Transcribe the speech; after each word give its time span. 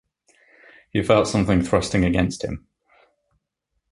He 0.89 1.03
felt 1.03 1.27
something 1.27 1.61
thrusting 1.61 2.03
against 2.03 2.43
him. 2.43 2.65